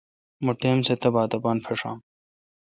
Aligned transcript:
مہ 0.45 0.51
ٹائم 0.61 0.79
سہ 0.85 0.93
تہ 1.01 1.09
باتھ 1.13 1.33
اپان 1.37 1.57
پݭام۔ 1.65 1.97